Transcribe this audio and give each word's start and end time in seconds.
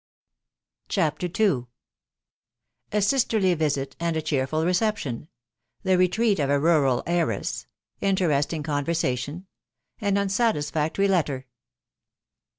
CHAPTER 0.89 1.27
II. 1.39 1.67
A 2.91 3.03
SISTERLY 3.03 3.53
VISEY, 3.53 3.89
AND 3.99 4.17
A 4.17 4.21
CHEERFUL 4.23 4.65
RECEPTION.— 4.65 5.27
THE 5.83 5.95
RETREAT 5.95 6.39
Of 6.39 6.49
A 6.49 6.59
RURAL 6.59 7.03
HXIRESS.— 7.05 7.67
INTERESTING 8.09 8.63
CONVERSATION. 8.63 9.45
AN 9.99 10.17
UNSATISFAC 10.17 10.93
TORY 10.95 11.07
LETTER. 11.07 11.45